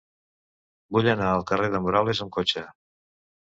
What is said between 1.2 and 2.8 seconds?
al carrer de Morales amb cotxe.